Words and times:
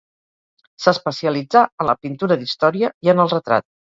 S'especialitzà 0.85 1.61
en 1.83 1.89
la 1.91 1.95
pintura 2.05 2.39
d'història 2.41 2.93
i 3.09 3.15
en 3.17 3.25
el 3.27 3.33
retrat. 3.39 3.71